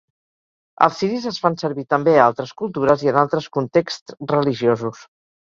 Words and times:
Els 0.85 0.95
ciris 1.01 1.27
es 1.31 1.37
fan 1.43 1.57
servir 1.63 1.83
també 1.95 2.15
a 2.21 2.25
altres 2.29 2.53
cultures 2.63 3.05
i 3.07 3.13
en 3.13 3.21
altres 3.25 3.51
contexts 3.59 4.19
religiosos. 4.37 5.07